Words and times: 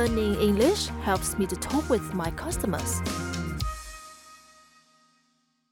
Learning 0.00 0.34
English 0.40 0.86
helps 1.04 1.36
me 1.38 1.44
to 1.46 1.56
talk 1.56 1.84
with 1.90 2.14
my 2.14 2.30
customers. 2.30 3.02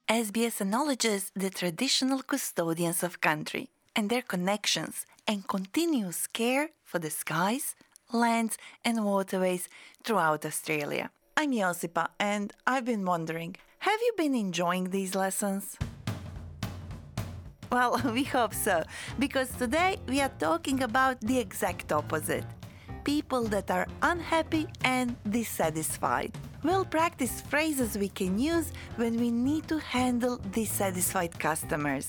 SBS 0.06 0.60
acknowledges 0.60 1.32
the 1.34 1.48
traditional 1.48 2.20
custodians 2.20 3.02
of 3.02 3.22
country 3.22 3.70
and 3.96 4.10
their 4.10 4.20
connections 4.20 5.06
and 5.26 5.48
continuous 5.48 6.26
care 6.26 6.68
for 6.84 6.98
the 6.98 7.08
skies, 7.08 7.74
lands, 8.12 8.58
and 8.84 9.02
waterways 9.02 9.66
throughout 10.04 10.44
Australia. 10.44 11.08
I'm 11.34 11.52
Josipa, 11.52 12.08
and 12.20 12.52
I've 12.66 12.84
been 12.84 13.06
wondering 13.06 13.56
have 13.78 14.00
you 14.06 14.12
been 14.18 14.34
enjoying 14.34 14.90
these 14.90 15.14
lessons? 15.14 15.78
Well, 17.72 17.92
we 18.16 18.24
hope 18.24 18.52
so, 18.52 18.84
because 19.18 19.48
today 19.56 19.96
we 20.06 20.20
are 20.20 20.34
talking 20.38 20.82
about 20.82 21.16
the 21.22 21.38
exact 21.38 21.92
opposite 21.92 22.44
people 23.08 23.44
that 23.44 23.70
are 23.70 23.86
unhappy 24.02 24.66
and 24.84 25.16
dissatisfied. 25.30 26.30
We'll 26.62 26.84
practice 26.84 27.40
phrases 27.40 27.96
we 27.96 28.10
can 28.10 28.38
use 28.38 28.70
when 28.96 29.16
we 29.16 29.30
need 29.30 29.66
to 29.68 29.78
handle 29.78 30.36
dissatisfied 30.52 31.32
customers. 31.38 32.06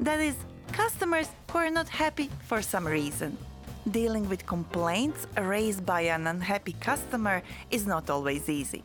That 0.00 0.18
is, 0.18 0.34
customers 0.72 1.28
who 1.50 1.58
are 1.58 1.70
not 1.70 1.88
happy 1.88 2.28
for 2.48 2.62
some 2.62 2.84
reason. 2.84 3.38
Dealing 3.92 4.28
with 4.28 4.44
complaints 4.44 5.28
raised 5.38 5.86
by 5.86 6.00
an 6.16 6.26
unhappy 6.26 6.74
customer 6.80 7.42
is 7.70 7.86
not 7.86 8.10
always 8.10 8.48
easy. 8.48 8.82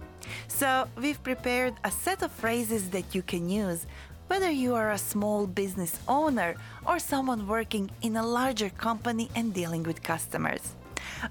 So, 0.47 0.87
we've 1.01 1.21
prepared 1.23 1.73
a 1.83 1.89
set 1.89 2.21
of 2.21 2.31
phrases 2.31 2.91
that 2.91 3.15
you 3.15 3.23
can 3.23 3.49
use 3.49 3.87
whether 4.27 4.51
you 4.51 4.75
are 4.75 4.91
a 4.91 5.07
small 5.13 5.47
business 5.47 5.93
owner 6.07 6.57
or 6.85 6.99
someone 6.99 7.47
working 7.47 7.89
in 8.03 8.17
a 8.17 8.25
larger 8.39 8.69
company 8.69 9.29
and 9.35 9.51
dealing 9.51 9.81
with 9.81 10.03
customers. 10.03 10.75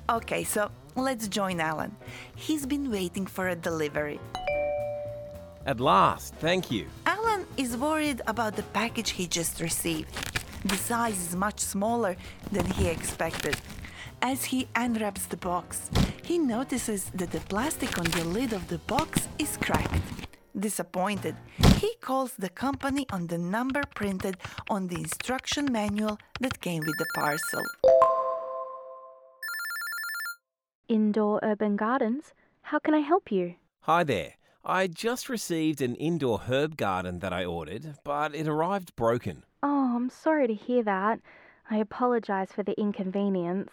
Okay, 0.08 0.44
so 0.44 0.70
let's 0.96 1.28
join 1.28 1.60
Alan. 1.60 1.94
He's 2.36 2.66
been 2.66 2.90
waiting 2.90 3.26
for 3.26 3.48
a 3.48 3.56
delivery. 3.56 4.20
At 5.66 5.80
last, 5.80 6.34
thank 6.36 6.70
you. 6.70 6.86
Alan 7.06 7.46
is 7.56 7.76
worried 7.76 8.20
about 8.26 8.56
the 8.56 8.62
package 8.74 9.10
he 9.10 9.26
just 9.26 9.60
received. 9.60 10.14
The 10.64 10.76
size 10.76 11.18
is 11.18 11.36
much 11.36 11.60
smaller 11.60 12.16
than 12.52 12.66
he 12.66 12.88
expected. 12.88 13.56
As 14.22 14.44
he 14.44 14.68
unwraps 14.74 15.26
the 15.26 15.36
box, 15.36 15.90
he 16.22 16.38
notices 16.38 17.10
that 17.14 17.30
the 17.30 17.40
plastic 17.40 17.98
on 17.98 18.04
the 18.04 18.24
lid 18.24 18.52
of 18.52 18.68
the 18.68 18.78
box 18.78 19.28
is 19.38 19.56
cracked. 19.58 20.02
Disappointed, 20.58 21.34
he 21.78 21.94
calls 22.00 22.32
the 22.38 22.48
company 22.48 23.06
on 23.10 23.26
the 23.26 23.38
number 23.38 23.82
printed 23.94 24.36
on 24.70 24.86
the 24.86 24.96
instruction 24.96 25.70
manual 25.70 26.18
that 26.40 26.60
came 26.60 26.80
with 26.80 26.96
the 26.96 27.06
parcel. 27.14 27.62
Indoor 30.88 31.40
Urban 31.42 31.76
Gardens. 31.76 32.34
How 32.62 32.78
can 32.78 32.94
I 32.94 32.98
help 32.98 33.32
you? 33.32 33.54
Hi 33.82 34.04
there. 34.04 34.34
I 34.64 34.86
just 34.86 35.28
received 35.28 35.80
an 35.80 35.94
indoor 35.94 36.40
herb 36.40 36.76
garden 36.76 37.20
that 37.20 37.32
I 37.32 37.44
ordered, 37.44 37.94
but 38.04 38.34
it 38.34 38.48
arrived 38.48 38.94
broken. 38.96 39.44
Oh, 39.62 39.94
I'm 39.96 40.10
sorry 40.10 40.46
to 40.46 40.54
hear 40.54 40.82
that. 40.82 41.20
I 41.70 41.76
apologize 41.78 42.52
for 42.52 42.62
the 42.62 42.78
inconvenience. 42.78 43.70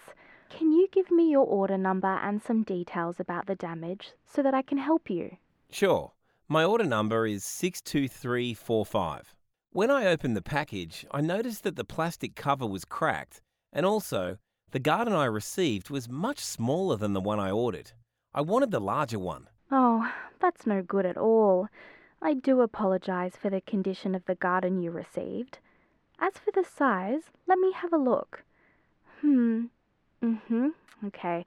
Can 0.49 0.71
you 0.71 0.87
give 0.91 1.11
me 1.11 1.29
your 1.29 1.45
order 1.45 1.77
number 1.77 2.07
and 2.07 2.41
some 2.41 2.63
details 2.63 3.19
about 3.19 3.45
the 3.45 3.55
damage 3.55 4.11
so 4.25 4.41
that 4.43 4.53
I 4.53 4.61
can 4.61 4.77
help 4.77 5.09
you? 5.09 5.37
Sure. 5.69 6.13
My 6.47 6.63
order 6.65 6.85
number 6.85 7.25
is 7.25 7.45
62345. 7.45 9.35
When 9.71 9.89
I 9.89 10.07
opened 10.07 10.35
the 10.35 10.41
package, 10.41 11.05
I 11.11 11.21
noticed 11.21 11.63
that 11.63 11.77
the 11.77 11.85
plastic 11.85 12.35
cover 12.35 12.67
was 12.67 12.83
cracked, 12.83 13.41
and 13.71 13.85
also, 13.85 14.37
the 14.71 14.79
garden 14.79 15.13
I 15.13 15.25
received 15.25 15.89
was 15.89 16.09
much 16.09 16.39
smaller 16.39 16.95
than 16.95 17.13
the 17.13 17.21
one 17.21 17.39
I 17.39 17.51
ordered. 17.51 17.91
I 18.33 18.41
wanted 18.41 18.71
the 18.71 18.79
larger 18.79 19.19
one. 19.19 19.47
Oh, 19.69 20.11
that's 20.39 20.65
no 20.65 20.81
good 20.81 21.05
at 21.05 21.17
all. 21.17 21.67
I 22.21 22.33
do 22.33 22.61
apologize 22.61 23.33
for 23.35 23.49
the 23.49 23.61
condition 23.61 24.15
of 24.15 24.25
the 24.25 24.35
garden 24.35 24.81
you 24.81 24.91
received. 24.91 25.59
As 26.19 26.33
for 26.33 26.51
the 26.51 26.63
size, 26.63 27.23
let 27.47 27.57
me 27.57 27.71
have 27.73 27.91
a 27.91 27.97
look. 27.97 28.43
Hmm. 29.21 29.65
Mm-hmm. 30.23 30.69
Okay. 31.07 31.45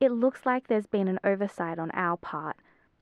It 0.00 0.12
looks 0.12 0.46
like 0.46 0.66
there's 0.66 0.86
been 0.86 1.08
an 1.08 1.20
oversight 1.24 1.78
on 1.78 1.90
our 1.90 2.16
part. 2.16 2.56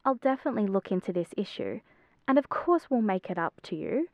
I'll 0.05 0.15
definitely 0.15 0.67
look 0.67 0.91
into 0.91 1.13
this 1.13 1.35
issue. 1.37 1.81
And 2.27 2.39
of 2.39 2.49
course, 2.49 2.89
we'll 2.91 3.03
make 3.03 3.31
it 3.31 3.39
up 3.39 3.55
to 3.65 3.77
you. 3.77 4.09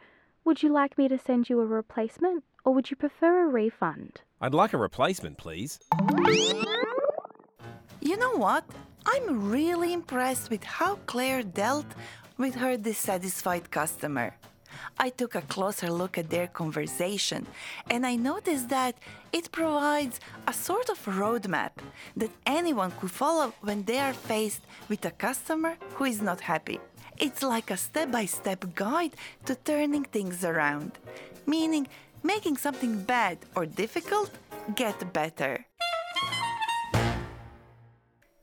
Would 0.46 0.62
you 0.62 0.68
like 0.72 0.96
me 0.96 1.08
to 1.08 1.18
send 1.18 1.50
you 1.50 1.58
a 1.58 1.66
replacement 1.66 2.44
or 2.64 2.72
would 2.72 2.88
you 2.88 2.96
prefer 2.96 3.46
a 3.46 3.48
refund? 3.48 4.20
I'd 4.40 4.54
like 4.54 4.74
a 4.74 4.78
replacement, 4.78 5.38
please. 5.38 5.80
You 8.00 8.16
know 8.16 8.36
what? 8.36 8.64
I'm 9.06 9.50
really 9.50 9.92
impressed 9.92 10.48
with 10.48 10.62
how 10.62 11.00
Claire 11.06 11.42
dealt 11.42 11.86
with 12.38 12.54
her 12.54 12.76
dissatisfied 12.76 13.72
customer. 13.72 14.36
I 15.00 15.08
took 15.10 15.34
a 15.34 15.42
closer 15.42 15.90
look 15.90 16.16
at 16.16 16.30
their 16.30 16.46
conversation 16.46 17.44
and 17.90 18.06
I 18.06 18.14
noticed 18.14 18.68
that 18.68 18.94
it 19.32 19.50
provides 19.50 20.20
a 20.46 20.52
sort 20.52 20.88
of 20.90 21.04
roadmap 21.06 21.72
that 22.16 22.30
anyone 22.46 22.92
could 23.00 23.10
follow 23.10 23.52
when 23.62 23.82
they 23.82 23.98
are 23.98 24.12
faced 24.12 24.62
with 24.88 25.04
a 25.06 25.10
customer 25.10 25.76
who 25.94 26.04
is 26.04 26.22
not 26.22 26.40
happy. 26.40 26.78
It's 27.18 27.42
like 27.42 27.70
a 27.70 27.76
step 27.76 28.10
by 28.10 28.26
step 28.26 28.74
guide 28.74 29.14
to 29.46 29.54
turning 29.54 30.04
things 30.04 30.44
around, 30.44 30.92
meaning 31.46 31.88
making 32.22 32.58
something 32.58 33.02
bad 33.02 33.38
or 33.54 33.64
difficult 33.64 34.30
get 34.74 35.12
better. 35.12 35.64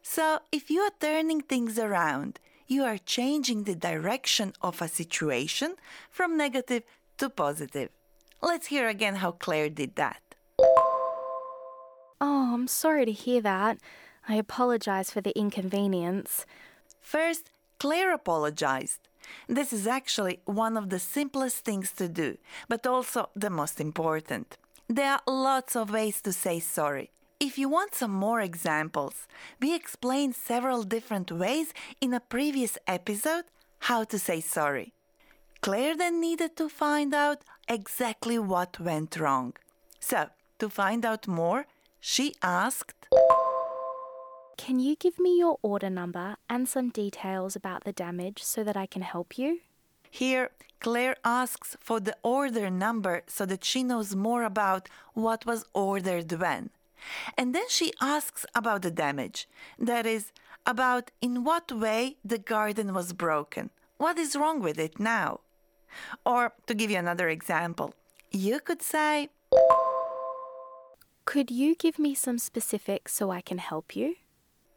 So, 0.01 0.39
if 0.51 0.69
you 0.69 0.81
are 0.81 0.91
turning 0.99 1.41
things 1.41 1.77
around, 1.77 2.39
you 2.67 2.83
are 2.83 2.97
changing 2.97 3.63
the 3.63 3.75
direction 3.75 4.53
of 4.61 4.81
a 4.81 4.87
situation 4.87 5.75
from 6.09 6.37
negative 6.37 6.83
to 7.17 7.29
positive. 7.29 7.89
Let's 8.41 8.67
hear 8.67 8.87
again 8.87 9.15
how 9.15 9.31
Claire 9.31 9.69
did 9.69 9.95
that. 9.95 10.21
Oh, 12.19 12.53
I'm 12.53 12.67
sorry 12.67 13.05
to 13.05 13.11
hear 13.11 13.41
that. 13.41 13.77
I 14.27 14.35
apologize 14.35 15.11
for 15.11 15.21
the 15.21 15.37
inconvenience. 15.37 16.45
First, 17.01 17.49
Claire 17.83 18.13
apologized. 18.13 19.09
This 19.49 19.73
is 19.73 19.87
actually 19.87 20.39
one 20.45 20.77
of 20.77 20.89
the 20.89 20.99
simplest 20.99 21.65
things 21.65 21.91
to 21.97 22.07
do, 22.07 22.37
but 22.69 22.87
also 22.87 23.29
the 23.35 23.49
most 23.49 23.81
important. 23.81 24.55
There 24.87 25.11
are 25.11 25.21
lots 25.27 25.75
of 25.75 25.91
ways 25.91 26.21
to 26.21 26.31
say 26.31 26.61
sorry. 26.61 27.11
If 27.41 27.57
you 27.57 27.67
want 27.67 27.93
some 27.93 28.13
more 28.13 28.39
examples, 28.39 29.27
we 29.59 29.75
explained 29.75 30.33
several 30.33 30.83
different 30.83 31.29
ways 31.29 31.73
in 31.99 32.13
a 32.13 32.21
previous 32.21 32.77
episode 32.87 33.43
how 33.79 34.05
to 34.05 34.17
say 34.17 34.39
sorry. 34.39 34.93
Claire 35.59 35.97
then 35.97 36.21
needed 36.21 36.55
to 36.55 36.69
find 36.69 37.13
out 37.13 37.41
exactly 37.67 38.39
what 38.39 38.79
went 38.79 39.19
wrong. 39.19 39.57
So, 39.99 40.29
to 40.59 40.69
find 40.69 41.03
out 41.05 41.27
more, 41.27 41.65
she 41.99 42.33
asked, 42.41 43.09
Can 44.57 44.79
you 44.79 44.95
give 44.95 45.19
me 45.19 45.37
your 45.37 45.57
order 45.61 45.89
number 45.89 46.35
and 46.49 46.69
some 46.69 46.89
details 46.89 47.55
about 47.55 47.83
the 47.83 47.91
damage 47.91 48.43
so 48.43 48.63
that 48.63 48.77
I 48.77 48.85
can 48.85 49.01
help 49.01 49.37
you? 49.37 49.59
Here, 50.09 50.51
Claire 50.79 51.15
asks 51.25 51.75
for 51.79 51.99
the 51.99 52.15
order 52.23 52.69
number 52.69 53.23
so 53.25 53.45
that 53.45 53.63
she 53.63 53.83
knows 53.83 54.15
more 54.15 54.43
about 54.43 54.89
what 55.13 55.45
was 55.45 55.65
ordered 55.73 56.31
when. 56.31 56.69
And 57.37 57.53
then 57.53 57.67
she 57.69 57.93
asks 57.99 58.45
about 58.53 58.83
the 58.83 58.91
damage. 58.91 59.47
That 59.79 60.05
is, 60.05 60.31
about 60.65 61.11
in 61.21 61.43
what 61.43 61.71
way 61.71 62.17
the 62.23 62.37
garden 62.37 62.93
was 62.93 63.11
broken. 63.11 63.71
What 63.97 64.17
is 64.17 64.35
wrong 64.35 64.61
with 64.61 64.77
it 64.77 64.99
now? 64.99 65.39
Or, 66.25 66.53
to 66.67 66.73
give 66.73 66.89
you 66.91 66.97
another 66.97 67.29
example, 67.29 67.93
you 68.31 68.59
could 68.59 68.81
say, 68.81 69.29
Could 71.25 71.51
you 71.51 71.75
give 71.75 71.99
me 71.99 72.13
some 72.13 72.37
specifics 72.37 73.13
so 73.13 73.31
I 73.31 73.41
can 73.41 73.57
help 73.57 73.95
you? 73.95 74.15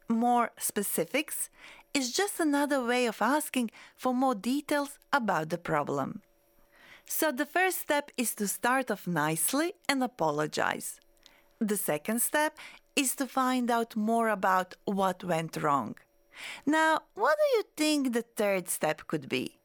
More 0.09 0.51
specifics 0.57 1.49
is 1.93 2.13
just 2.13 2.39
another 2.39 2.83
way 2.83 3.07
of 3.07 3.21
asking 3.21 3.71
for 3.95 4.13
more 4.13 4.35
details 4.35 4.97
about 5.11 5.49
the 5.49 5.57
problem. 5.57 6.21
So, 7.05 7.31
the 7.31 7.45
first 7.45 7.79
step 7.79 8.11
is 8.17 8.33
to 8.35 8.47
start 8.47 8.89
off 8.91 9.07
nicely 9.07 9.73
and 9.89 10.03
apologize. 10.03 10.99
The 11.59 11.77
second 11.77 12.21
step 12.21 12.57
is 12.95 13.15
to 13.15 13.27
find 13.27 13.69
out 13.69 13.95
more 13.95 14.29
about 14.29 14.75
what 14.85 15.23
went 15.23 15.57
wrong. 15.57 15.95
Now, 16.65 17.01
what 17.13 17.37
do 17.37 17.57
you 17.57 17.63
think 17.75 18.13
the 18.13 18.21
third 18.21 18.69
step 18.69 19.07
could 19.07 19.27
be? 19.27 19.57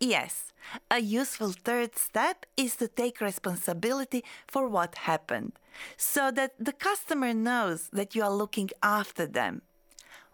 Yes, 0.00 0.52
a 0.90 0.98
useful 0.98 1.52
third 1.52 1.96
step 1.96 2.46
is 2.56 2.76
to 2.76 2.88
take 2.88 3.20
responsibility 3.20 4.24
for 4.48 4.68
what 4.68 4.96
happened 4.96 5.52
so 5.96 6.30
that 6.32 6.52
the 6.58 6.72
customer 6.72 7.32
knows 7.32 7.88
that 7.92 8.14
you 8.14 8.22
are 8.22 8.32
looking 8.32 8.70
after 8.82 9.26
them. 9.26 9.62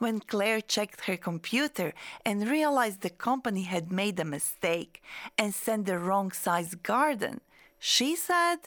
When 0.00 0.20
Claire 0.20 0.62
checked 0.62 1.02
her 1.02 1.18
computer 1.18 1.92
and 2.24 2.48
realized 2.48 3.02
the 3.02 3.10
company 3.10 3.64
had 3.64 3.92
made 3.92 4.18
a 4.18 4.24
mistake 4.24 5.02
and 5.36 5.54
sent 5.54 5.84
the 5.84 5.98
wrong 5.98 6.32
size 6.32 6.74
garden, 6.74 7.42
she 7.78 8.16
said, 8.16 8.60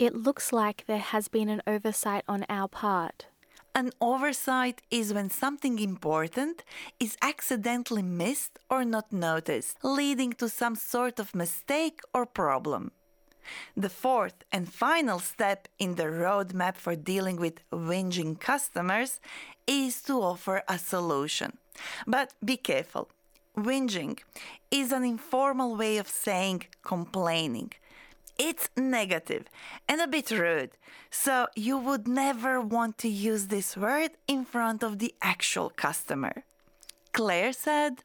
It 0.00 0.16
looks 0.16 0.52
like 0.52 0.84
there 0.88 1.06
has 1.14 1.28
been 1.28 1.48
an 1.48 1.62
oversight 1.64 2.24
on 2.26 2.44
our 2.48 2.66
part. 2.66 3.26
An 3.72 3.92
oversight 4.00 4.82
is 4.90 5.14
when 5.14 5.30
something 5.30 5.78
important 5.78 6.64
is 6.98 7.16
accidentally 7.22 8.02
missed 8.02 8.58
or 8.68 8.84
not 8.84 9.12
noticed, 9.12 9.76
leading 9.84 10.32
to 10.40 10.48
some 10.48 10.74
sort 10.74 11.20
of 11.20 11.36
mistake 11.36 12.00
or 12.12 12.26
problem. 12.26 12.90
The 13.76 13.88
fourth 13.88 14.44
and 14.52 14.72
final 14.72 15.18
step 15.18 15.68
in 15.78 15.94
the 15.94 16.04
roadmap 16.04 16.76
for 16.76 16.96
dealing 16.96 17.36
with 17.36 17.60
whinging 17.70 18.38
customers 18.40 19.20
is 19.66 20.02
to 20.02 20.14
offer 20.22 20.62
a 20.68 20.78
solution. 20.78 21.58
But 22.06 22.34
be 22.44 22.56
careful. 22.56 23.10
Whinging 23.56 24.18
is 24.70 24.92
an 24.92 25.04
informal 25.04 25.76
way 25.76 25.96
of 25.98 26.08
saying 26.08 26.64
complaining. 26.82 27.72
It's 28.38 28.68
negative 28.76 29.46
and 29.88 30.00
a 30.00 30.06
bit 30.06 30.30
rude, 30.30 30.72
so 31.10 31.46
you 31.56 31.78
would 31.78 32.06
never 32.06 32.60
want 32.60 32.98
to 32.98 33.08
use 33.08 33.46
this 33.46 33.76
word 33.76 34.10
in 34.28 34.44
front 34.44 34.82
of 34.82 34.98
the 34.98 35.14
actual 35.22 35.70
customer. 35.70 36.44
Claire 37.12 37.54
said, 37.54 38.02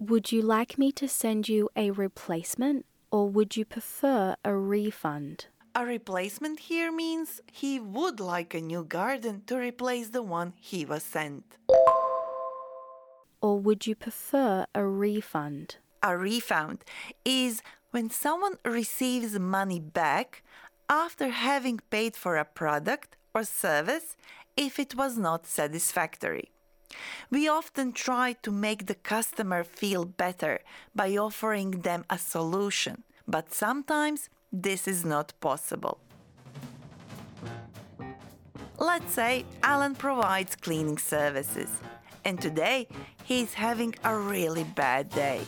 Would 0.00 0.32
you 0.32 0.42
like 0.42 0.78
me 0.78 0.90
to 0.92 1.06
send 1.06 1.48
you 1.48 1.70
a 1.76 1.92
replacement 1.92 2.86
or 3.16 3.30
would 3.30 3.56
you 3.56 3.64
prefer 3.64 4.36
a 4.44 4.54
refund? 4.54 5.46
A 5.74 5.86
replacement 5.86 6.58
here 6.68 6.92
means 6.92 7.40
he 7.50 7.80
would 7.80 8.20
like 8.20 8.52
a 8.52 8.60
new 8.60 8.84
garden 8.84 9.42
to 9.46 9.56
replace 9.56 10.08
the 10.10 10.22
one 10.22 10.52
he 10.60 10.84
was 10.84 11.02
sent. 11.02 11.56
Or 13.40 13.58
would 13.58 13.86
you 13.86 13.94
prefer 13.94 14.66
a 14.74 14.84
refund? 14.84 15.76
A 16.02 16.12
refund 16.18 16.84
is 17.24 17.62
when 17.90 18.10
someone 18.10 18.56
receives 18.66 19.38
money 19.38 19.80
back 19.80 20.42
after 20.90 21.28
having 21.30 21.80
paid 21.88 22.16
for 22.16 22.36
a 22.36 22.44
product 22.44 23.16
or 23.34 23.44
service 23.44 24.14
if 24.58 24.78
it 24.78 24.94
was 24.94 25.16
not 25.16 25.46
satisfactory. 25.46 26.50
We 27.30 27.48
often 27.48 27.92
try 27.92 28.34
to 28.42 28.50
make 28.50 28.86
the 28.86 28.94
customer 28.94 29.64
feel 29.64 30.04
better 30.04 30.60
by 30.94 31.16
offering 31.16 31.82
them 31.82 32.04
a 32.08 32.18
solution, 32.18 33.04
but 33.26 33.52
sometimes 33.52 34.28
this 34.52 34.86
is 34.86 35.04
not 35.04 35.32
possible. 35.40 35.98
Let's 38.78 39.12
say 39.12 39.44
Alan 39.62 39.94
provides 39.94 40.54
cleaning 40.54 40.98
services, 40.98 41.70
and 42.24 42.40
today 42.40 42.88
he's 43.24 43.54
having 43.54 43.94
a 44.04 44.16
really 44.16 44.64
bad 44.64 45.10
day. 45.10 45.40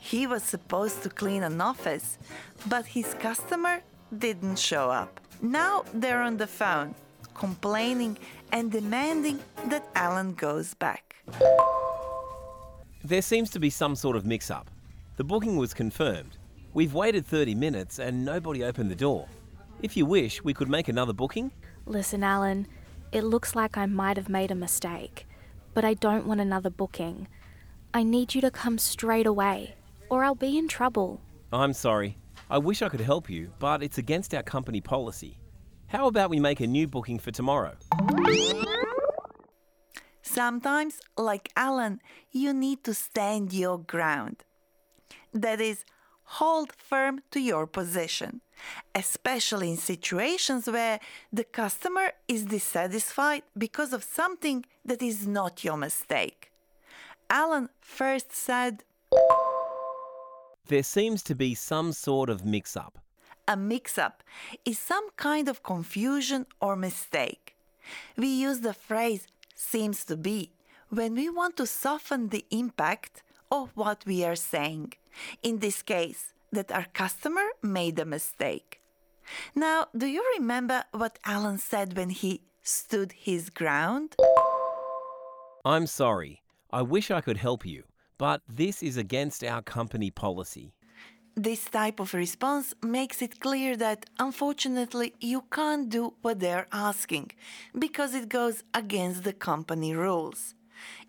He 0.00 0.26
was 0.26 0.42
supposed 0.42 1.02
to 1.02 1.10
clean 1.10 1.42
an 1.42 1.60
office, 1.60 2.18
but 2.66 2.86
his 2.86 3.14
customer 3.14 3.82
didn't 4.16 4.58
show 4.58 4.90
up. 4.90 5.20
Now 5.40 5.84
they're 5.92 6.22
on 6.22 6.36
the 6.36 6.46
phone, 6.46 6.94
complaining 7.38 8.18
and 8.52 8.70
demanding 8.70 9.38
that 9.66 9.88
Alan 9.94 10.34
goes 10.34 10.74
back. 10.74 11.16
There 13.04 13.22
seems 13.22 13.48
to 13.50 13.60
be 13.60 13.70
some 13.70 13.94
sort 13.94 14.16
of 14.16 14.26
mix 14.26 14.50
up. 14.50 14.70
The 15.16 15.24
booking 15.24 15.56
was 15.56 15.72
confirmed. 15.72 16.36
We've 16.74 16.94
waited 16.94 17.24
30 17.26 17.54
minutes 17.54 17.98
and 17.98 18.24
nobody 18.24 18.64
opened 18.64 18.90
the 18.90 18.96
door. 18.96 19.26
If 19.82 19.96
you 19.96 20.04
wish, 20.04 20.42
we 20.42 20.52
could 20.52 20.68
make 20.68 20.88
another 20.88 21.12
booking. 21.12 21.52
Listen, 21.86 22.24
Alan, 22.24 22.66
it 23.12 23.22
looks 23.22 23.54
like 23.54 23.78
I 23.78 23.86
might 23.86 24.16
have 24.16 24.28
made 24.28 24.50
a 24.50 24.56
mistake, 24.56 25.26
but 25.74 25.84
I 25.84 25.94
don't 25.94 26.26
want 26.26 26.40
another 26.40 26.70
booking. 26.70 27.28
I 27.94 28.02
need 28.02 28.34
you 28.34 28.40
to 28.42 28.50
come 28.50 28.78
straight 28.78 29.26
away, 29.26 29.76
or 30.10 30.24
I'll 30.24 30.34
be 30.34 30.58
in 30.58 30.68
trouble. 30.68 31.20
I'm 31.52 31.72
sorry. 31.72 32.18
I 32.50 32.58
wish 32.58 32.82
I 32.82 32.88
could 32.88 33.00
help 33.00 33.30
you, 33.30 33.50
but 33.58 33.82
it's 33.82 33.98
against 33.98 34.34
our 34.34 34.42
company 34.42 34.80
policy. 34.80 35.38
How 35.88 36.06
about 36.06 36.28
we 36.28 36.38
make 36.38 36.60
a 36.60 36.66
new 36.66 36.86
booking 36.86 37.18
for 37.18 37.30
tomorrow? 37.30 37.74
Sometimes, 40.20 41.00
like 41.16 41.50
Alan, 41.56 42.00
you 42.30 42.52
need 42.52 42.84
to 42.84 42.92
stand 42.92 43.54
your 43.54 43.78
ground. 43.78 44.44
That 45.32 45.62
is, 45.62 45.86
hold 46.24 46.72
firm 46.72 47.22
to 47.30 47.40
your 47.40 47.66
position, 47.66 48.42
especially 48.94 49.70
in 49.70 49.78
situations 49.78 50.66
where 50.66 51.00
the 51.32 51.44
customer 51.44 52.12
is 52.28 52.44
dissatisfied 52.44 53.44
because 53.56 53.94
of 53.94 54.04
something 54.04 54.66
that 54.84 55.00
is 55.00 55.26
not 55.26 55.64
your 55.64 55.78
mistake. 55.78 56.52
Alan 57.30 57.70
first 57.80 58.34
said, 58.34 58.84
There 60.66 60.82
seems 60.82 61.22
to 61.22 61.34
be 61.34 61.54
some 61.54 61.92
sort 61.92 62.28
of 62.28 62.44
mix 62.44 62.76
up. 62.76 62.98
A 63.48 63.56
mix 63.56 63.96
up 63.96 64.22
is 64.66 64.78
some 64.78 65.08
kind 65.16 65.48
of 65.48 65.62
confusion 65.62 66.44
or 66.60 66.76
mistake. 66.76 67.56
We 68.14 68.28
use 68.28 68.60
the 68.60 68.74
phrase 68.74 69.26
seems 69.54 70.04
to 70.04 70.18
be 70.18 70.52
when 70.90 71.14
we 71.14 71.30
want 71.30 71.56
to 71.56 71.66
soften 71.66 72.28
the 72.28 72.44
impact 72.50 73.22
of 73.50 73.70
what 73.74 74.04
we 74.04 74.22
are 74.22 74.36
saying. 74.36 74.92
In 75.42 75.60
this 75.60 75.80
case, 75.80 76.34
that 76.52 76.70
our 76.70 76.84
customer 76.92 77.46
made 77.62 77.98
a 77.98 78.04
mistake. 78.04 78.82
Now, 79.54 79.86
do 79.96 80.06
you 80.06 80.22
remember 80.38 80.84
what 80.92 81.18
Alan 81.24 81.56
said 81.56 81.96
when 81.96 82.10
he 82.10 82.42
stood 82.62 83.12
his 83.12 83.48
ground? 83.48 84.14
I'm 85.64 85.86
sorry. 85.86 86.42
I 86.70 86.82
wish 86.82 87.10
I 87.10 87.22
could 87.22 87.38
help 87.38 87.64
you, 87.64 87.84
but 88.18 88.42
this 88.46 88.82
is 88.82 88.98
against 88.98 89.42
our 89.42 89.62
company 89.62 90.10
policy. 90.10 90.74
This 91.38 91.66
type 91.66 92.00
of 92.00 92.14
response 92.14 92.74
makes 92.82 93.22
it 93.22 93.38
clear 93.38 93.76
that 93.76 94.06
unfortunately 94.18 95.14
you 95.20 95.44
can't 95.52 95.88
do 95.88 96.14
what 96.20 96.40
they're 96.40 96.66
asking 96.72 97.30
because 97.78 98.12
it 98.12 98.28
goes 98.28 98.64
against 98.74 99.22
the 99.22 99.32
company 99.32 99.94
rules. 99.94 100.56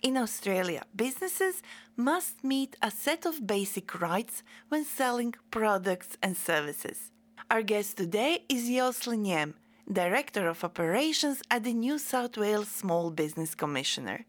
In 0.04 0.18
Australia, 0.18 0.84
businesses 0.96 1.64
must 1.98 2.44
meet 2.44 2.76
a 2.80 2.92
set 2.92 3.26
of 3.26 3.48
basic 3.48 4.00
rights 4.00 4.44
when 4.68 4.86
selling 4.86 5.34
products 5.50 6.16
and 6.22 6.38
services. 6.38 7.10
Our 7.50 7.64
guest 7.64 7.98
today 7.98 8.46
is 8.50 8.70
Jocelyn 8.70 9.26
Yem, 9.26 9.56
Director 9.92 10.48
of 10.48 10.64
Operations 10.64 11.42
at 11.50 11.64
the 11.64 11.74
New 11.74 11.98
South 11.98 12.38
Wales 12.38 12.68
Small 12.68 13.10
Business 13.10 13.56
Commissioner. 13.56 14.26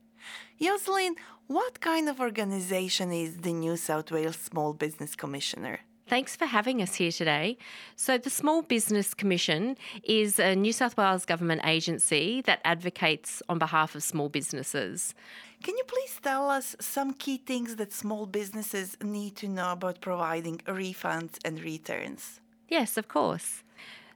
Jocelyn, 0.58 1.17
what 1.46 1.82
kind 1.82 2.08
of 2.08 2.20
organization 2.20 3.12
is 3.12 3.37
the 3.37 3.53
New 3.53 3.76
South 3.76 4.11
Wales 4.11 4.37
Small 4.38 4.73
Business 4.73 5.14
Commissioner? 5.14 5.81
Thanks 6.11 6.35
for 6.35 6.47
having 6.47 6.83
us 6.83 6.97
here 6.97 7.12
today. 7.12 7.57
So, 7.94 8.19
the 8.19 8.31
Small 8.31 8.63
Business 8.63 9.15
Commission 9.15 9.77
is 10.03 10.41
a 10.41 10.56
New 10.56 10.73
South 10.73 10.96
Wales 10.96 11.25
government 11.25 11.61
agency 11.65 12.43
that 12.46 12.61
advocates 12.65 13.44
on 13.49 13.61
behalf 13.61 13.94
of 13.94 14.03
small 14.03 14.29
businesses. 14.29 15.15
Can 15.63 15.77
you 15.77 15.84
please 15.84 16.19
tell 16.20 16.51
us 16.51 16.75
some 16.81 17.13
key 17.13 17.37
things 17.37 17.77
that 17.77 17.93
small 17.93 18.27
businesses 18.27 18.96
need 19.01 19.37
to 19.37 19.46
know 19.46 19.70
about 19.70 20.01
providing 20.01 20.58
refunds 20.67 21.39
and 21.44 21.63
returns? 21.63 22.41
Yes, 22.67 22.96
of 22.96 23.06
course. 23.06 23.63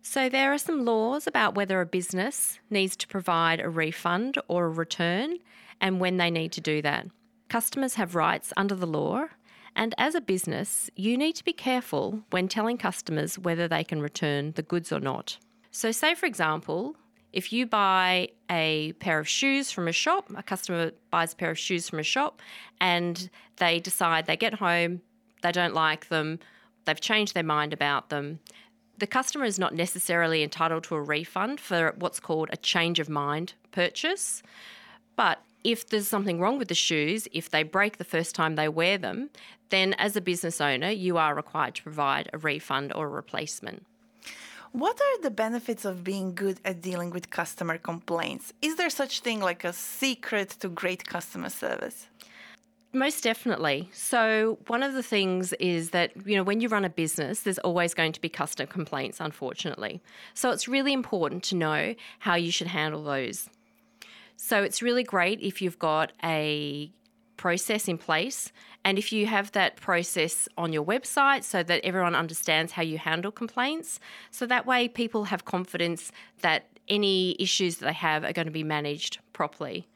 So, 0.03 0.29
there 0.29 0.53
are 0.53 0.59
some 0.59 0.85
laws 0.85 1.29
about 1.29 1.55
whether 1.55 1.81
a 1.81 1.87
business 1.87 2.59
needs 2.71 2.97
to 2.97 3.07
provide 3.07 3.61
a 3.61 3.69
refund 3.69 4.37
or 4.49 4.65
a 4.65 4.69
return 4.69 5.39
and 5.81 6.01
when 6.01 6.17
they 6.17 6.33
need 6.33 6.51
to 6.55 6.61
do 6.61 6.83
that. 6.83 7.07
Customers 7.49 7.95
have 7.95 8.17
rights 8.17 8.53
under 8.57 8.75
the 8.75 8.85
law, 8.85 9.27
and 9.77 9.95
as 9.99 10.15
a 10.15 10.21
business, 10.21 10.91
you 10.97 11.17
need 11.17 11.35
to 11.37 11.45
be 11.45 11.53
careful 11.53 12.23
when 12.31 12.49
telling 12.49 12.79
customers 12.79 13.39
whether 13.39 13.67
they 13.67 13.85
can 13.85 14.01
return 14.01 14.53
the 14.53 14.63
goods 14.63 14.93
or 14.93 15.01
not. 15.01 15.39
So, 15.71 15.91
say 15.91 16.15
for 16.15 16.27
example, 16.27 16.97
if 17.33 17.53
you 17.53 17.67
buy 17.67 18.29
a 18.49 18.93
pair 19.01 19.19
of 19.19 19.27
shoes 19.27 19.73
from 19.73 19.89
a 19.89 19.93
shop, 19.93 20.31
a 20.37 20.43
customer 20.43 20.93
buys 21.11 21.33
a 21.33 21.37
pair 21.37 21.51
of 21.51 21.59
shoes 21.59 21.89
from 21.89 21.99
a 21.99 22.05
shop, 22.05 22.41
and 22.81 23.29
they 23.57 23.81
decide 23.81 24.27
they 24.27 24.37
get 24.37 24.55
home, 24.55 25.01
they 25.43 25.51
don't 25.51 25.75
like 25.75 26.09
them, 26.09 26.39
they've 26.85 27.01
changed 27.01 27.35
their 27.35 27.43
mind 27.43 27.73
about 27.73 28.09
them. 28.09 28.39
The 28.99 29.09
customer 29.09 29.45
is 29.45 29.59
not 29.59 29.75
necessarily 29.75 30.45
entitled 30.45 30.85
to 30.85 30.95
a 30.95 31.03
refund 31.03 31.59
for 31.59 31.97
what's 31.99 32.21
called 32.21 32.51
a 32.53 32.57
change 32.57 33.01
of 33.01 33.09
mind 33.09 33.55
purchase. 33.73 34.41
But 35.17 35.43
if 35.65 35.89
there's 35.89 36.07
something 36.07 36.39
wrong 36.39 36.59
with 36.59 36.69
the 36.69 36.75
shoes, 36.75 37.27
if 37.33 37.51
they 37.51 37.63
break 37.63 37.97
the 37.97 38.05
first 38.05 38.35
time 38.35 38.55
they 38.55 38.69
wear 38.69 38.99
them, 38.99 39.31
then 39.71 39.95
as 39.95 40.15
a 40.15 40.21
business 40.21 40.61
owner, 40.61 40.91
you 40.91 41.17
are 41.17 41.35
required 41.35 41.75
to 41.77 41.83
provide 41.83 42.29
a 42.33 42.39
refund 42.39 42.93
or 42.95 43.07
a 43.07 43.09
replacement. 43.09 43.85
What 44.73 45.01
are 45.01 45.23
the 45.23 45.31
benefits 45.31 45.85
of 45.85 46.05
being 46.05 46.35
good 46.35 46.61
at 46.65 46.83
dealing 46.83 47.11
with 47.11 47.31
customer 47.31 47.79
complaints? 47.79 48.53
Is 48.61 48.77
there 48.77 48.91
such 48.91 49.21
thing 49.21 49.41
like 49.41 49.65
a 49.65 49.73
secret 49.73 50.51
to 50.61 50.69
great 50.69 51.07
customer 51.07 51.49
service? 51.49 52.09
Most 52.93 53.25
definitely. 53.25 53.89
So, 53.93 54.59
one 54.69 54.85
of 54.85 54.95
the 54.95 55.03
things 55.03 55.53
is 55.55 55.91
that, 55.91 56.13
you 56.25 56.37
know, 56.37 56.45
when 56.45 56.61
you 56.61 56.69
run 56.69 56.85
a 56.85 56.89
business, 56.89 57.41
there's 57.41 57.59
always 57.59 57.93
going 57.93 58.13
to 58.13 58.21
be 58.21 58.29
customer 58.29 58.67
complaints, 58.67 59.19
unfortunately. 59.21 60.01
So, 60.33 60.51
it's 60.51 60.69
really 60.69 60.93
important 60.93 61.43
to 61.45 61.57
know 61.57 61.97
how 62.21 62.37
you 62.37 62.53
should 62.53 62.69
handle 62.69 63.03
those. 63.03 63.49
So, 64.37 64.63
it's 64.63 64.83
really 64.83 65.05
great 65.05 65.41
if 65.41 65.63
you've 65.63 65.79
got 65.79 66.13
a 66.23 66.91
process 67.37 67.89
in 67.89 67.99
place 67.99 68.53
and 68.85 68.99
if 68.99 69.13
you 69.13 69.27
have 69.27 69.53
that 69.53 69.77
process 69.77 70.49
on 70.57 70.73
your 70.73 70.85
website 70.85 71.43
so 71.43 71.63
that 71.63 71.85
everyone 71.85 72.15
understands 72.15 72.73
how 72.73 72.83
you 72.83 72.99
handle 72.99 73.33
complaints, 73.33 73.99
so 74.31 74.47
that 74.47 74.67
way 74.67 74.89
people 74.89 75.25
have 75.25 75.45
confidence 75.45 76.13
that 76.43 76.67
any 76.89 77.35
issues 77.39 77.77
that 77.79 77.87
they 77.87 77.93
have 77.93 78.25
are 78.25 78.33
going 78.33 78.47
to 78.47 78.53
be 78.53 78.63
managed 78.63 79.19
properly. 79.33 79.89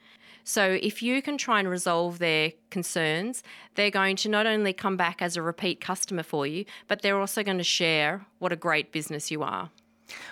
So 0.44 0.78
if 0.80 1.02
you 1.02 1.20
can 1.20 1.36
try 1.36 1.58
and 1.58 1.68
resolve 1.68 2.18
their 2.18 2.52
concerns, 2.70 3.42
they're 3.74 3.90
going 3.90 4.16
to 4.16 4.30
not 4.30 4.46
only 4.46 4.72
come 4.72 4.96
back 4.96 5.20
as 5.20 5.36
a 5.36 5.42
repeat 5.42 5.78
customer 5.78 6.22
for 6.22 6.46
you, 6.46 6.64
but 6.86 7.02
they're 7.02 7.20
also 7.20 7.42
going 7.42 7.58
to 7.58 7.64
share 7.64 8.24
what 8.38 8.50
a 8.50 8.56
great 8.56 8.90
business 8.90 9.30
you 9.30 9.42
are. 9.42 9.68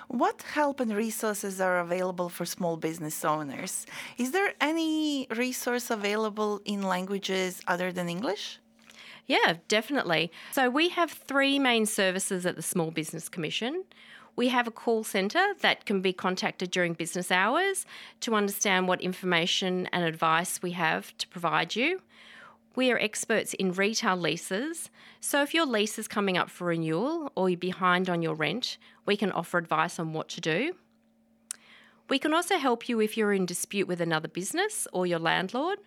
What 0.09 0.43
help 0.43 0.81
and 0.81 0.95
resources 0.95 1.61
are 1.61 1.79
available 1.79 2.29
for 2.29 2.45
small 2.45 2.77
business 2.77 3.25
owners? 3.25 3.87
Is 4.19 4.33
there 4.33 4.55
any 4.61 5.27
resource 5.31 5.91
available 5.91 6.61
in 6.65 6.83
languages 6.83 7.61
other 7.67 7.93
than 7.93 8.09
English? 8.09 8.59
Yeah, 9.27 9.57
definitely. 9.69 10.31
So 10.53 10.71
we 10.71 10.89
have 10.91 11.11
three 11.11 11.59
main 11.59 11.87
services 11.87 12.47
at 12.47 12.57
the 12.57 12.63
Small 12.63 12.91
Business 12.91 13.29
Commission. 13.29 13.85
We 14.37 14.49
have 14.49 14.69
a 14.69 14.71
call 14.71 15.03
centre 15.03 15.55
that 15.61 15.87
can 15.87 16.01
be 16.01 16.13
contacted 16.13 16.71
during 16.71 16.93
business 16.93 17.33
hours 17.33 17.87
to 18.21 18.35
understand 18.35 18.87
what 18.87 19.01
information 19.01 19.89
and 19.93 20.05
advice 20.05 20.63
we 20.63 20.73
have 20.73 21.17
to 21.19 21.27
provide 21.29 21.75
you. 21.75 22.03
We 22.77 22.93
are 22.93 22.99
experts 22.99 23.55
in 23.55 23.73
retail 23.73 24.19
leases, 24.19 24.91
so 25.19 25.43
if 25.43 25.55
your 25.55 25.65
lease 25.65 25.99
is 25.99 26.07
coming 26.07 26.37
up 26.37 26.51
for 26.51 26.67
renewal 26.67 27.33
or 27.35 27.49
you're 27.49 27.59
behind 27.59 28.11
on 28.11 28.21
your 28.21 28.35
rent, 28.35 28.77
we 29.07 29.17
can 29.17 29.33
offer 29.33 29.57
advice 29.57 29.99
on 29.99 30.13
what 30.13 30.29
to 30.29 30.43
do. 30.43 30.75
We 32.11 32.19
can 32.19 32.35
also 32.35 32.59
help 32.59 32.87
you 32.87 33.01
if 33.01 33.17
you're 33.17 33.33
in 33.33 33.47
dispute 33.47 33.89
with 33.89 34.03
another 34.03 34.29
business 34.29 34.87
or 34.93 35.07
your 35.07 35.19
landlord. 35.19 35.79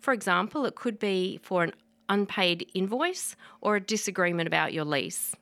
For 0.00 0.12
example, 0.12 0.66
it 0.66 0.74
could 0.74 0.98
be 0.98 1.40
for 1.42 1.64
an 1.64 1.72
unpaid 2.10 2.70
invoice 2.74 3.36
or 3.62 3.76
a 3.76 3.80
disagreement 3.80 4.46
about 4.46 4.74
your 4.74 4.84
lease. 4.84 5.34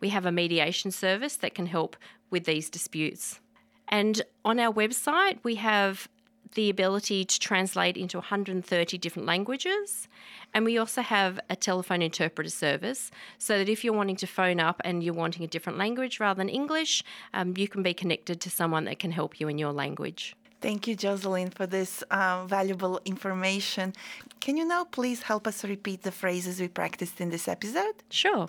We 0.00 0.08
have 0.08 0.26
a 0.26 0.32
mediation 0.32 0.90
service 0.90 1.36
that 1.36 1.54
can 1.54 1.66
help 1.66 1.96
with 2.28 2.44
these 2.44 2.68
disputes. 2.68 3.38
And 3.86 4.20
on 4.44 4.58
our 4.58 4.72
website, 4.72 5.38
we 5.44 5.54
have 5.54 6.08
the 6.54 6.70
ability 6.70 7.24
to 7.24 7.38
translate 7.38 7.96
into 7.96 8.18
130 8.18 8.98
different 8.98 9.26
languages. 9.26 10.08
And 10.52 10.64
we 10.64 10.78
also 10.78 11.02
have 11.02 11.40
a 11.50 11.56
telephone 11.56 12.02
interpreter 12.02 12.50
service 12.50 13.10
so 13.38 13.58
that 13.58 13.68
if 13.68 13.84
you're 13.84 13.94
wanting 13.94 14.16
to 14.16 14.26
phone 14.26 14.60
up 14.60 14.80
and 14.84 15.02
you're 15.02 15.14
wanting 15.14 15.44
a 15.44 15.48
different 15.48 15.78
language 15.78 16.20
rather 16.20 16.38
than 16.38 16.48
English, 16.48 17.02
um, 17.32 17.54
you 17.56 17.68
can 17.68 17.82
be 17.82 17.94
connected 17.94 18.40
to 18.40 18.50
someone 18.50 18.84
that 18.84 18.98
can 18.98 19.12
help 19.12 19.40
you 19.40 19.48
in 19.48 19.58
your 19.58 19.72
language. 19.72 20.36
Thank 20.60 20.88
you, 20.88 20.96
Jocelyn, 20.96 21.50
for 21.50 21.66
this 21.66 22.02
uh, 22.10 22.46
valuable 22.46 22.98
information. 23.04 23.92
Can 24.40 24.56
you 24.56 24.64
now 24.64 24.84
please 24.84 25.22
help 25.22 25.46
us 25.46 25.62
repeat 25.62 26.02
the 26.02 26.10
phrases 26.10 26.58
we 26.58 26.68
practiced 26.68 27.20
in 27.20 27.28
this 27.28 27.48
episode? 27.48 27.96
Sure. 28.08 28.48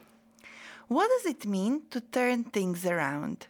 What 0.87 1.09
does 1.09 1.33
it 1.33 1.45
mean 1.45 1.81
to 1.89 1.99
turn 1.99 2.45
things 2.45 2.85
around? 2.85 3.47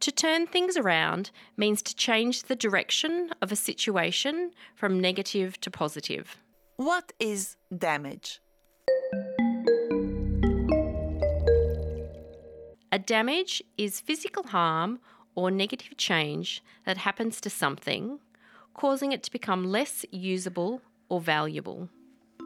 To 0.00 0.12
turn 0.12 0.46
things 0.46 0.76
around 0.76 1.32
means 1.56 1.82
to 1.82 1.94
change 1.94 2.44
the 2.44 2.54
direction 2.54 3.30
of 3.42 3.50
a 3.50 3.56
situation 3.56 4.52
from 4.76 5.00
negative 5.00 5.60
to 5.60 5.70
positive. 5.72 6.36
What 6.76 7.12
is 7.18 7.56
damage? 7.76 8.40
A 12.92 12.98
damage 12.98 13.60
is 13.76 14.00
physical 14.00 14.44
harm 14.44 15.00
or 15.34 15.50
negative 15.50 15.96
change 15.96 16.62
that 16.86 16.98
happens 16.98 17.40
to 17.40 17.50
something, 17.50 18.20
causing 18.74 19.10
it 19.10 19.24
to 19.24 19.32
become 19.32 19.64
less 19.64 20.04
usable 20.12 20.80
or 21.08 21.20
valuable. 21.20 21.88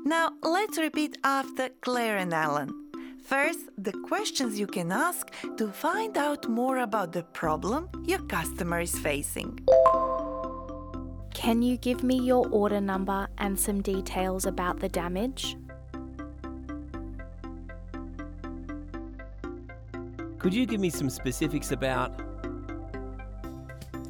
Now 0.05 0.31
let's 0.43 0.79
repeat 0.79 1.19
after 1.23 1.69
Claire 1.83 2.17
and 2.17 2.33
Alan. 2.33 2.82
First, 3.25 3.61
the 3.79 3.93
questions 3.93 4.59
you 4.59 4.67
can 4.67 4.93
ask 4.93 5.31
to 5.57 5.69
find 5.69 6.17
out 6.17 6.49
more 6.49 6.79
about 6.79 7.13
the 7.13 7.23
problem 7.23 7.89
your 8.05 8.21
customer 8.23 8.81
is 8.81 8.99
facing. 8.99 9.59
Can 11.33 11.63
you 11.63 11.77
give 11.77 12.03
me 12.03 12.17
your 12.17 12.47
order 12.51 12.81
number 12.81 13.29
and 13.39 13.59
some 13.59 13.81
details 13.81 14.45
about 14.45 14.81
the 14.81 14.89
damage? 14.89 15.57
Could 20.39 20.53
you 20.53 20.67
give 20.67 20.81
me 20.81 20.91
some 20.91 21.09
specifics 21.09 21.71
about 21.71 22.21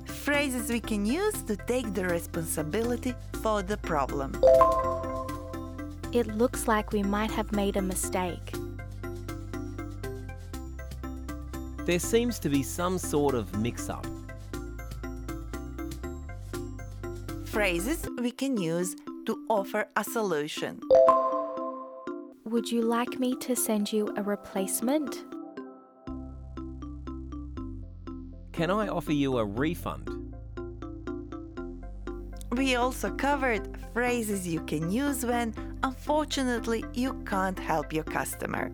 Phrases 0.07 0.71
we 0.71 0.79
can 0.79 1.05
use 1.05 1.43
to 1.43 1.57
take 1.57 1.95
the 1.95 2.05
responsibility 2.05 3.13
for 3.43 3.61
the 3.61 3.77
problem. 3.77 4.41
It 6.13 6.29
looks 6.29 6.69
like 6.69 6.93
we 6.93 7.03
might 7.03 7.33
have 7.33 7.51
made 7.51 7.77
a 7.77 7.83
mistake. 7.83 8.55
There 11.85 11.99
seems 11.99 12.39
to 12.41 12.49
be 12.49 12.63
some 12.63 12.99
sort 12.99 13.35
of 13.35 13.57
mix 13.59 13.89
up? 13.89 14.07
Phrases 17.45 18.09
we 18.19 18.31
can 18.31 18.57
use 18.57 18.97
to 19.27 19.45
offer 19.49 19.89
a 19.97 20.05
solution. 20.05 20.81
Would 22.45 22.71
you 22.71 22.83
like 22.83 23.19
me 23.19 23.35
to 23.37 23.57
send 23.57 23.93
you 23.93 24.13
a 24.17 24.23
replacement? 24.23 25.25
Can 28.53 28.71
I 28.71 28.89
offer 28.89 29.13
you 29.13 29.39
a 29.39 29.45
refund? 29.45 30.09
We 32.53 32.77
also 32.77 33.11
covered 33.11 33.79
phrases 33.95 34.47
you 34.47 34.61
can 34.61 34.91
use 34.91 35.25
when, 35.25 35.55
unfortunately, 35.83 36.85
you 36.93 37.15
can't 37.25 37.59
help 37.59 37.93
your 37.93 38.05
customer. 38.05 38.71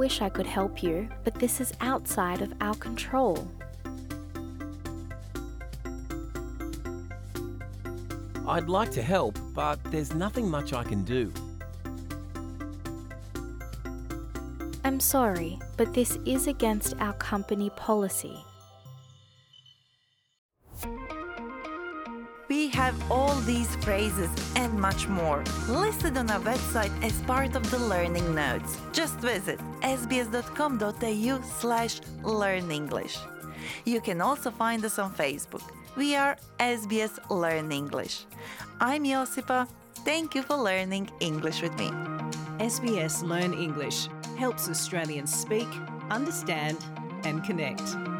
I 0.00 0.02
wish 0.02 0.22
I 0.22 0.30
could 0.30 0.46
help 0.46 0.82
you, 0.82 1.10
but 1.24 1.34
this 1.34 1.60
is 1.60 1.74
outside 1.82 2.40
of 2.40 2.54
our 2.62 2.74
control. 2.76 3.46
I'd 8.48 8.70
like 8.70 8.90
to 8.92 9.02
help, 9.02 9.38
but 9.52 9.78
there's 9.92 10.14
nothing 10.14 10.48
much 10.48 10.72
I 10.72 10.84
can 10.84 11.04
do. 11.04 11.30
I'm 14.84 15.00
sorry, 15.00 15.58
but 15.76 15.92
this 15.92 16.16
is 16.24 16.46
against 16.46 16.94
our 16.98 17.12
company 17.12 17.68
policy. 17.68 18.42
Have 22.80 23.10
all 23.10 23.34
these 23.40 23.76
phrases 23.84 24.30
and 24.56 24.72
much 24.72 25.06
more 25.06 25.44
listed 25.68 26.16
on 26.16 26.30
our 26.30 26.40
website 26.40 26.94
as 27.04 27.12
part 27.22 27.54
of 27.54 27.70
the 27.70 27.78
learning 27.78 28.34
notes. 28.34 28.78
Just 28.90 29.16
visit 29.18 29.58
sbs.com.au 29.82 31.42
slash 31.60 32.00
learn 32.22 32.70
English. 32.70 33.18
You 33.84 34.00
can 34.00 34.22
also 34.22 34.50
find 34.50 34.82
us 34.82 34.98
on 34.98 35.12
Facebook. 35.12 35.62
We 35.94 36.16
are 36.16 36.38
SBS 36.58 37.18
Learn 37.28 37.70
English. 37.70 38.24
I'm 38.80 39.04
Josipa. 39.04 39.68
Thank 40.06 40.34
you 40.34 40.42
for 40.42 40.56
learning 40.56 41.10
English 41.20 41.60
with 41.60 41.76
me. 41.76 41.90
SBS 42.72 43.22
Learn 43.22 43.52
English 43.52 44.08
helps 44.38 44.70
Australians 44.70 45.34
speak, 45.34 45.68
understand, 46.10 46.78
and 47.24 47.44
connect. 47.44 48.19